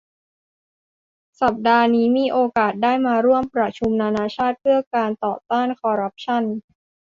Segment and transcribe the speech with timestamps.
[1.41, 6.43] สัปดาห์นี้มีโอกาสได้มาร่วมประชุมนานาชาติเพื่อการต่อต้านคอร์รัปชั่น